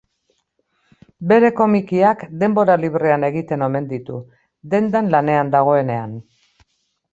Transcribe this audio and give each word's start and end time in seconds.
Bere 1.31 1.51
komikiak 1.59 2.23
denbora 2.45 2.79
librean 2.85 3.27
egiten 3.29 3.67
omen 3.69 3.91
ditu, 3.93 4.19
dendan 4.75 5.15
lanean 5.19 5.55
dagoenean. 5.59 6.19